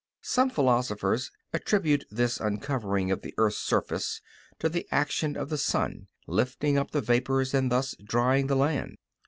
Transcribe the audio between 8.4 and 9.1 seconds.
the land.